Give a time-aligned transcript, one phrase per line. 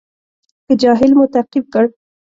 [0.65, 1.83] که جاهل مو تعقیب کړ.